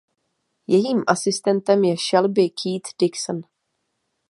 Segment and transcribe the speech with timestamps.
[0.67, 3.41] Jejím asistentem je Shelby Keith Dixon.